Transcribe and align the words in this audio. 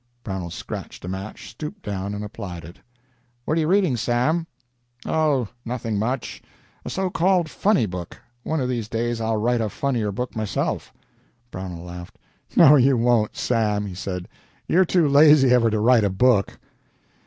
Brownell 0.23 0.49
scratched 0.49 1.05
a 1.05 1.07
match, 1.07 1.51
stooped 1.51 1.83
down, 1.85 2.15
and 2.15 2.23
applied 2.23 2.65
it. 2.65 2.79
"What 3.45 3.55
are 3.55 3.61
you 3.61 3.67
reading, 3.67 3.95
Sam?" 3.97 4.47
"Oh, 5.05 5.49
nothing 5.63 5.99
much 5.99 6.41
a 6.83 6.89
so 6.89 7.11
called 7.11 7.47
funny 7.51 7.85
book. 7.85 8.17
One 8.41 8.59
of 8.59 8.67
these 8.67 8.89
days 8.89 9.21
I'll 9.21 9.37
write 9.37 9.61
a 9.61 9.69
funnier 9.69 10.11
book 10.11 10.35
myself." 10.35 10.91
Brownell 11.51 11.83
laughed. 11.85 12.17
"No, 12.55 12.77
you 12.77 12.97
won't, 12.97 13.35
Sam," 13.37 13.85
he 13.85 13.93
said. 13.93 14.27
"You're 14.67 14.85
too 14.85 15.07
lazy 15.07 15.51
ever 15.51 15.69
to 15.69 15.79
write 15.79 16.03
a 16.03 16.09
book." 16.09 16.57